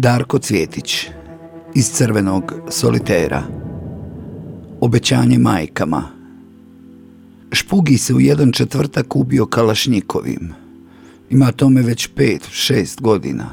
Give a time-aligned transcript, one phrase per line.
[0.00, 1.06] Darko Cvjetić
[1.74, 3.42] iz crvenog solitera
[4.80, 6.02] Obećanje majkama
[7.52, 10.52] Špugi se u jedan četvrtak ubio Kalašnjikovim.
[11.30, 13.50] Ima tome već pet, šest godina.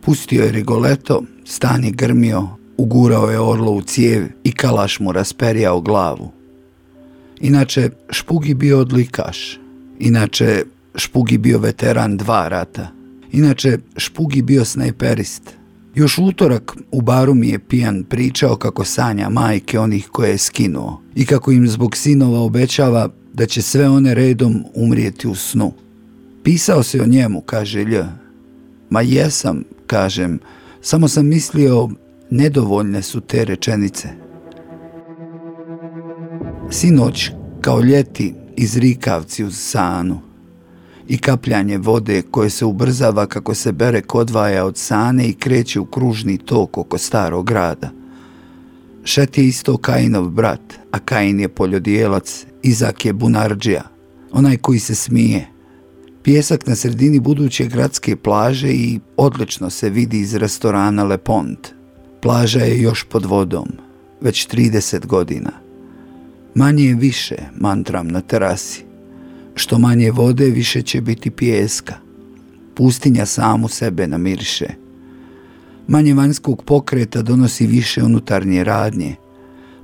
[0.00, 5.80] Pustio je Rigoleto, stan je grmio, ugurao je orlo u cijev i Kalaš mu rasperjao
[5.80, 6.32] glavu.
[7.40, 9.58] Inače, Špugi bio odlikaš.
[9.98, 10.64] Inače,
[10.94, 12.88] Špugi bio veteran dva rata.
[13.32, 15.59] Inače, Špugi bio snajperist.
[15.94, 21.02] Još utorak u baru mi je pijan pričao kako sanja majke onih koje je skinuo
[21.14, 25.72] i kako im zbog sinova obećava da će sve one redom umrijeti u snu.
[26.42, 27.96] Pisao se o njemu, kaže Lj.
[28.90, 30.38] Ma jesam, kažem,
[30.80, 31.88] samo sam mislio,
[32.30, 34.08] nedovoljne su te rečenice.
[36.70, 40.29] Sinoć, kao ljeti, iz rikavci uz sanu
[41.10, 45.84] i kapljanje vode koje se ubrzava kako se berek odvaja od sane i kreće u
[45.84, 47.90] kružni tok oko starog grada.
[49.04, 53.82] Šet je isto Kainov brat, a Kain je poljodijelac, Izak je bunarđija,
[54.32, 55.46] onaj koji se smije.
[56.22, 61.68] Pjesak na sredini buduće gradske plaže i odlično se vidi iz restorana Le Pont.
[62.22, 63.68] Plaža je još pod vodom,
[64.20, 65.50] već 30 godina.
[66.54, 68.89] Manje je više, mantram na terasi.
[69.54, 71.94] Što manje vode, više će biti pijeska.
[72.74, 74.66] Pustinja samu sebe namiriše.
[75.88, 79.16] Manje vanjskog pokreta donosi više unutarnje radnje.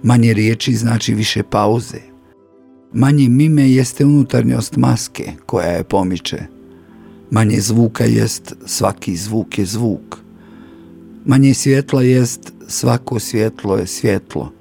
[0.02, 1.98] Manje riječi znači više pauze.
[2.92, 6.38] Manje mime jeste unutarnjost maske koja je pomiče.
[7.30, 10.16] Manje zvuka jest svaki zvuk je zvuk.
[11.24, 14.52] Manje svjetla jest svako svjetlo je svjetlo.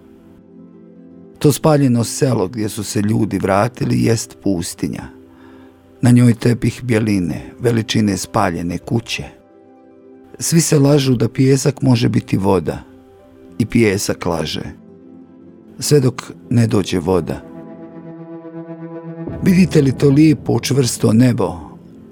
[1.46, 5.04] To spaljeno selo gdje su se ljudi vratili jest pustinja.
[6.02, 9.24] Na njoj tepih bjeline, veličine spaljene kuće.
[10.40, 12.84] Svi se lažu da pijesak može biti voda.
[13.58, 14.64] I pijesak laže.
[15.80, 17.42] Sve dok ne dođe voda.
[19.44, 21.54] Vidite li to lijepo čvrsto nebo?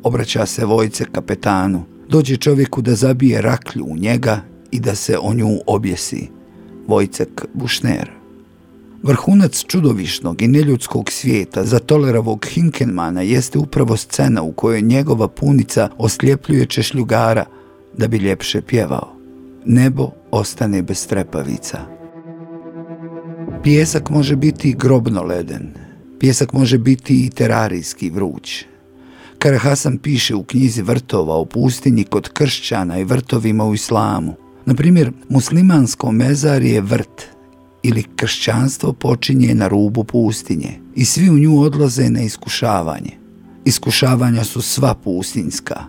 [0.03, 1.83] Obraća se vojce kapetanu.
[2.09, 4.41] Dođe čovjeku da zabije raklju u njega
[4.72, 6.29] i da se o nju objesi.
[6.88, 8.22] Vojcek Bušner.
[9.03, 15.90] Vrhunac čudovišnog i neljudskog svijeta za toleravog Hinkenmana jeste upravo scena u kojoj njegova punica
[15.97, 17.46] osljepljuje češljugara
[17.97, 19.16] da bi ljepše pjevao.
[19.66, 21.80] Nebo ostane bez trepavica.
[23.64, 25.74] Pjesak može biti grobno leden.
[26.20, 28.66] Pjesak može biti i terarijski vruć.
[29.40, 34.35] Karahasan piše u knjizi vrtova o pustinji kod kršćana i vrtovima u islamu.
[34.66, 37.32] Na primjer, muslimansko mezar je vrt,
[37.83, 43.11] ili kršćanstvo počinje na rubu pustinje i svi u nju odlaze na iskušavanje.
[43.66, 45.83] Iskušavanja su sva pustinska.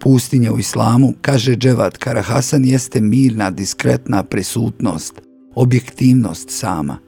[0.00, 5.20] Pustinja u islamu, kaže Dževad Karahasan, jeste mirna, diskretna prisutnost,
[5.54, 6.98] objektivnost sama.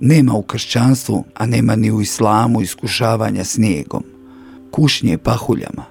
[0.00, 4.02] Nema u kršćanstvu, a nema ni u islamu iskušavanja snijegom,
[4.70, 5.84] kušnje pahuljama,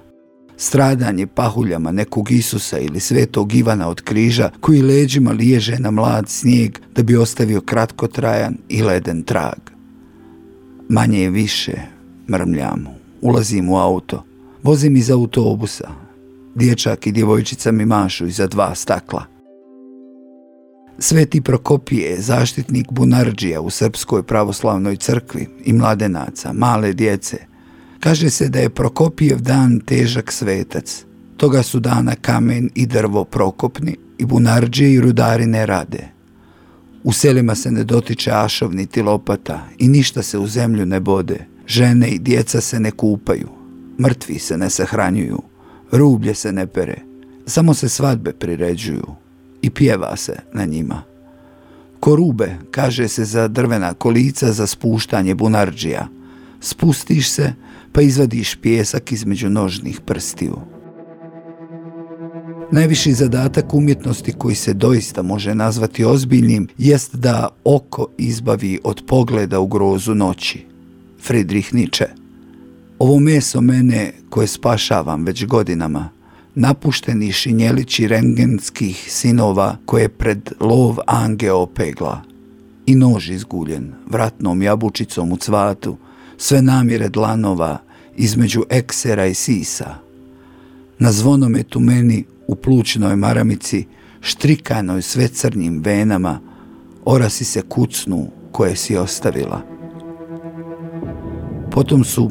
[0.56, 6.78] stradanje pahuljama nekog Isusa ili svetog Ivana od križa koji leđima liježe na mlad snijeg
[6.94, 9.58] da bi ostavio kratkotrajan i leden trag.
[10.88, 11.72] Manje je više,
[12.30, 12.86] mrmljam,
[13.20, 14.24] ulazim u auto,
[14.62, 15.90] vozim iz autobusa,
[16.54, 19.24] dječak i djevojčica mi mašu iza dva stakla.
[20.98, 27.36] Sveti Prokopije, zaštitnik Bunarđija u Srpskoj pravoslavnoj crkvi i mladenaca, male djece–
[28.02, 31.04] Kaže se da je Prokopijev dan težak svetac.
[31.36, 36.08] Toga su dana kamen i drvo prokopni i bunarđe i rudari ne rade.
[37.04, 41.46] U selima se ne dotiče ašov niti lopata i ništa se u zemlju ne bode.
[41.66, 43.48] Žene i djeca se ne kupaju.
[44.00, 45.42] Mrtvi se ne sahranjuju.
[45.92, 46.98] Rublje se ne pere.
[47.46, 49.06] Samo se svadbe priređuju
[49.62, 51.02] i pjeva se na njima.
[52.00, 56.08] Korube kaže se za drvena kolica za spuštanje bunarđija.
[56.60, 57.52] Spustiš se,
[57.92, 60.56] pa izvadiš pjesak između nožnih prstiju.
[62.72, 69.60] Najviši zadatak umjetnosti koji se doista može nazvati ozbiljnim jest da oko izbavi od pogleda
[69.60, 70.66] u grozu noći.
[71.22, 72.06] Friedrich Nietzsche.
[72.98, 76.08] Ovo meso mene koje spašavam već godinama,
[76.54, 82.22] napušteni šinjelići rengenskih sinova koje pred lov angeo pegla
[82.86, 85.96] i nož izguljen vratnom jabučicom u cvatu,
[86.36, 87.78] sve namire dlanova
[88.16, 89.94] između eksera i sisa.
[90.98, 93.86] Na zvonometu meni u plućnoj maramici,
[94.20, 96.40] štrikanoj sve crnim venama,
[97.04, 99.60] orasi se kucnu koje si ostavila.
[101.70, 102.30] Potom su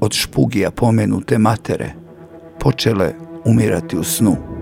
[0.00, 1.94] od špugija pomenute matere
[2.60, 3.12] počele
[3.44, 4.55] umirati u snu.